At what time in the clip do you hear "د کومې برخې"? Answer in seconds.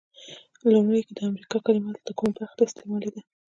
2.07-2.55